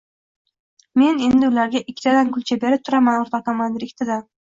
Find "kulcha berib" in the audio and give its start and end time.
2.35-2.87